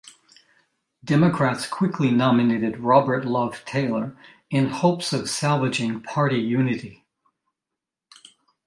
Democrats 1.03 1.67
quickly 1.67 2.09
nominated 2.09 2.79
Robert 2.79 3.23
Love 3.23 3.63
Taylor 3.65 4.17
in 4.49 4.65
hopes 4.69 5.13
of 5.13 5.29
salvaging 5.29 6.01
party 6.01 6.39
unity. 6.39 7.05